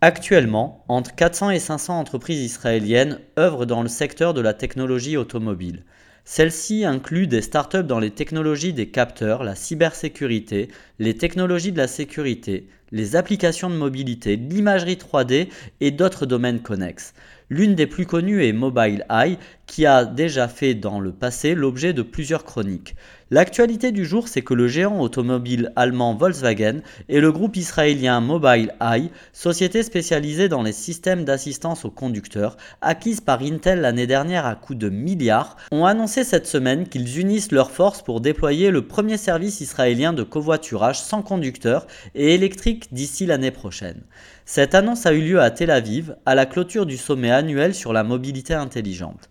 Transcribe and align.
Actuellement, 0.00 0.84
entre 0.86 1.12
400 1.12 1.50
et 1.50 1.58
500 1.58 1.98
entreprises 1.98 2.40
israéliennes 2.40 3.18
œuvrent 3.36 3.66
dans 3.66 3.82
le 3.82 3.88
secteur 3.88 4.32
de 4.32 4.40
la 4.40 4.54
technologie 4.54 5.16
automobile. 5.16 5.82
Celles-ci 6.24 6.84
incluent 6.84 7.26
des 7.26 7.42
startups 7.42 7.82
dans 7.82 7.98
les 7.98 8.12
technologies 8.12 8.72
des 8.72 8.90
capteurs, 8.90 9.42
la 9.42 9.56
cybersécurité, 9.56 10.68
les 11.00 11.16
technologies 11.16 11.72
de 11.72 11.78
la 11.78 11.88
sécurité, 11.88 12.68
les 12.92 13.16
applications 13.16 13.70
de 13.70 13.74
mobilité, 13.74 14.36
l'imagerie 14.36 14.96
3D 14.96 15.48
et 15.80 15.90
d'autres 15.90 16.26
domaines 16.26 16.60
connexes. 16.60 17.14
L'une 17.50 17.74
des 17.74 17.86
plus 17.86 18.04
connues 18.04 18.44
est 18.44 18.52
Mobile 18.52 19.06
Eye, 19.08 19.38
qui 19.66 19.86
a 19.86 20.04
déjà 20.04 20.48
fait 20.48 20.74
dans 20.74 21.00
le 21.00 21.12
passé 21.12 21.54
l'objet 21.54 21.92
de 21.94 22.02
plusieurs 22.02 22.44
chroniques. 22.44 22.94
L'actualité 23.30 23.92
du 23.92 24.06
jour, 24.06 24.26
c'est 24.26 24.40
que 24.40 24.54
le 24.54 24.68
géant 24.68 25.00
automobile 25.00 25.70
allemand 25.76 26.14
Volkswagen 26.14 26.80
et 27.10 27.20
le 27.20 27.30
groupe 27.30 27.56
israélien 27.56 28.20
Mobile 28.22 28.74
Eye, 28.80 29.10
société 29.34 29.82
spécialisée 29.82 30.48
dans 30.48 30.62
les 30.62 30.72
systèmes 30.72 31.26
d'assistance 31.26 31.84
aux 31.84 31.90
conducteurs, 31.90 32.56
acquise 32.80 33.20
par 33.20 33.42
Intel 33.42 33.82
l'année 33.82 34.06
dernière 34.06 34.46
à 34.46 34.54
coût 34.54 34.74
de 34.74 34.88
milliards, 34.88 35.56
ont 35.70 35.84
annoncé 35.84 36.24
cette 36.24 36.46
semaine 36.46 36.88
qu'ils 36.88 37.18
unissent 37.18 37.52
leurs 37.52 37.70
forces 37.70 38.02
pour 38.02 38.22
déployer 38.22 38.70
le 38.70 38.86
premier 38.86 39.18
service 39.18 39.60
israélien 39.60 40.14
de 40.14 40.22
covoiturage 40.22 40.98
sans 40.98 41.20
conducteur 41.20 41.86
et 42.14 42.34
électrique 42.34 42.77
d'ici 42.92 43.26
l'année 43.26 43.50
prochaine. 43.50 44.02
Cette 44.44 44.74
annonce 44.74 45.06
a 45.06 45.12
eu 45.12 45.20
lieu 45.20 45.40
à 45.40 45.50
Tel 45.50 45.70
Aviv, 45.70 46.16
à 46.26 46.34
la 46.34 46.46
clôture 46.46 46.86
du 46.86 46.96
sommet 46.96 47.30
annuel 47.30 47.74
sur 47.74 47.92
la 47.92 48.04
mobilité 48.04 48.54
intelligente. 48.54 49.28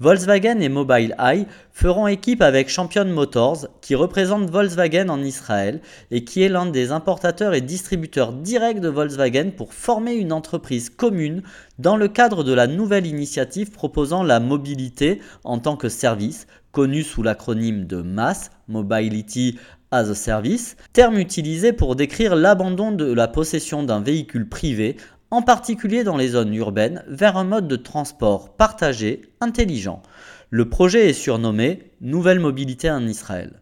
Volkswagen 0.00 0.60
et 0.60 0.68
Mobile 0.68 1.16
Eye 1.18 1.46
feront 1.72 2.06
équipe 2.06 2.40
avec 2.40 2.68
Champion 2.68 3.04
Motors, 3.04 3.66
qui 3.80 3.96
représente 3.96 4.48
Volkswagen 4.48 5.08
en 5.08 5.20
Israël 5.20 5.80
et 6.12 6.22
qui 6.22 6.44
est 6.44 6.48
l'un 6.48 6.66
des 6.66 6.92
importateurs 6.92 7.52
et 7.52 7.60
distributeurs 7.60 8.32
directs 8.32 8.78
de 8.78 8.88
Volkswagen 8.88 9.50
pour 9.50 9.74
former 9.74 10.14
une 10.14 10.32
entreprise 10.32 10.88
commune 10.88 11.42
dans 11.80 11.96
le 11.96 12.06
cadre 12.06 12.44
de 12.44 12.52
la 12.52 12.68
nouvelle 12.68 13.08
initiative 13.08 13.72
proposant 13.72 14.22
la 14.22 14.38
mobilité 14.38 15.20
en 15.42 15.58
tant 15.58 15.76
que 15.76 15.88
service, 15.88 16.46
connue 16.70 17.02
sous 17.02 17.24
l'acronyme 17.24 17.84
de 17.84 18.00
MAS, 18.00 18.50
Mobility 18.68 19.58
as 19.90 20.10
a 20.10 20.14
Service, 20.14 20.76
terme 20.92 21.18
utilisé 21.18 21.72
pour 21.72 21.96
décrire 21.96 22.36
l'abandon 22.36 22.92
de 22.92 23.12
la 23.12 23.26
possession 23.26 23.82
d'un 23.82 24.00
véhicule 24.00 24.48
privé 24.48 24.96
en 25.30 25.42
particulier 25.42 26.04
dans 26.04 26.16
les 26.16 26.28
zones 26.28 26.54
urbaines, 26.54 27.04
vers 27.06 27.36
un 27.36 27.44
mode 27.44 27.68
de 27.68 27.76
transport 27.76 28.56
partagé, 28.56 29.22
intelligent. 29.40 30.02
Le 30.50 30.68
projet 30.68 31.10
est 31.10 31.14
surnommé 31.14 31.90
Nouvelle 32.00 32.40
mobilité 32.40 32.90
en 32.90 33.06
Israël. 33.06 33.60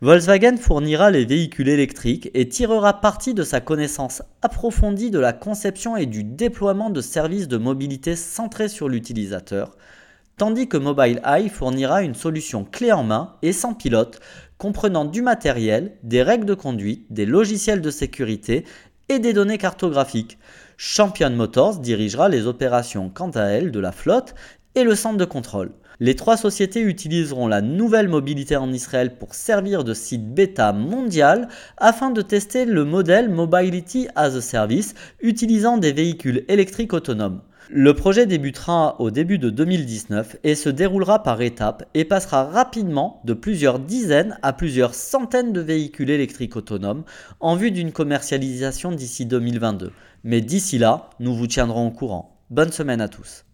Volkswagen 0.00 0.58
fournira 0.58 1.10
les 1.10 1.24
véhicules 1.24 1.68
électriques 1.68 2.30
et 2.34 2.48
tirera 2.48 3.00
parti 3.00 3.34
de 3.34 3.42
sa 3.42 3.60
connaissance 3.60 4.22
approfondie 4.42 5.10
de 5.10 5.18
la 5.18 5.32
conception 5.32 5.96
et 5.96 6.06
du 6.06 6.22
déploiement 6.22 6.90
de 6.90 7.00
services 7.00 7.48
de 7.48 7.56
mobilité 7.56 8.14
centrés 8.14 8.68
sur 8.68 8.88
l'utilisateur, 8.88 9.76
tandis 10.36 10.68
que 10.68 10.76
Mobile 10.76 11.20
Eye 11.24 11.48
fournira 11.48 12.02
une 12.02 12.14
solution 12.14 12.64
clé 12.64 12.92
en 12.92 13.02
main 13.02 13.34
et 13.42 13.52
sans 13.52 13.74
pilote, 13.74 14.20
comprenant 14.56 15.04
du 15.04 15.22
matériel, 15.22 15.96
des 16.04 16.22
règles 16.22 16.46
de 16.46 16.54
conduite, 16.54 17.06
des 17.10 17.26
logiciels 17.26 17.80
de 17.80 17.90
sécurité 17.90 18.64
et 19.08 19.18
des 19.18 19.32
données 19.32 19.58
cartographiques. 19.58 20.38
Champion 20.76 21.30
Motors 21.30 21.78
dirigera 21.78 22.28
les 22.28 22.46
opérations 22.46 23.10
quant 23.10 23.30
à 23.30 23.44
elle 23.44 23.70
de 23.70 23.80
la 23.80 23.92
flotte 23.92 24.34
et 24.74 24.84
le 24.84 24.94
centre 24.94 25.16
de 25.16 25.24
contrôle. 25.24 25.72
Les 26.00 26.14
trois 26.14 26.36
sociétés 26.36 26.80
utiliseront 26.80 27.48
la 27.48 27.60
nouvelle 27.60 28.08
mobilité 28.08 28.56
en 28.56 28.72
Israël 28.72 29.16
pour 29.16 29.34
servir 29.34 29.82
de 29.82 29.94
site 29.94 30.32
bêta 30.32 30.72
mondial 30.72 31.48
afin 31.76 32.10
de 32.10 32.22
tester 32.22 32.66
le 32.66 32.84
modèle 32.84 33.28
Mobility 33.28 34.06
as 34.14 34.36
a 34.36 34.40
Service 34.40 34.94
utilisant 35.20 35.76
des 35.76 35.92
véhicules 35.92 36.44
électriques 36.46 36.92
autonomes. 36.92 37.40
Le 37.70 37.94
projet 37.94 38.26
débutera 38.26 38.98
au 39.00 39.10
début 39.10 39.38
de 39.38 39.50
2019 39.50 40.36
et 40.44 40.54
se 40.54 40.68
déroulera 40.68 41.22
par 41.22 41.42
étapes 41.42 41.84
et 41.94 42.04
passera 42.04 42.44
rapidement 42.44 43.20
de 43.24 43.34
plusieurs 43.34 43.80
dizaines 43.80 44.38
à 44.42 44.52
plusieurs 44.52 44.94
centaines 44.94 45.52
de 45.52 45.60
véhicules 45.60 46.10
électriques 46.10 46.56
autonomes 46.56 47.02
en 47.40 47.56
vue 47.56 47.72
d'une 47.72 47.92
commercialisation 47.92 48.92
d'ici 48.92 49.26
2022. 49.26 49.92
Mais 50.22 50.40
d'ici 50.40 50.78
là, 50.78 51.10
nous 51.18 51.34
vous 51.34 51.46
tiendrons 51.48 51.88
au 51.88 51.90
courant. 51.90 52.38
Bonne 52.50 52.72
semaine 52.72 53.00
à 53.00 53.08
tous. 53.08 53.44